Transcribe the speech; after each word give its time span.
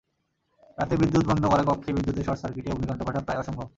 রাতে 0.77 0.95
বিদ্যুৎ 0.97 1.23
বন্ধ 1.27 1.43
করা 1.45 1.63
কক্ষে 1.69 1.91
বিদ্যুতের 1.93 2.25
শর্টসার্কিটে 2.27 2.71
অগ্নিকাণ্ড 2.71 3.01
ঘটা 3.07 3.21
প্রায় 3.25 3.39
অসম্ভব। 3.39 3.67